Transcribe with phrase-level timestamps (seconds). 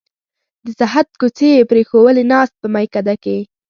[0.65, 3.37] د زهد کوڅې یې پرېښوولې ناست په میکده کې